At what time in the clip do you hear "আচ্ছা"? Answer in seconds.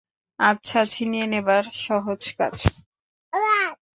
0.39-0.79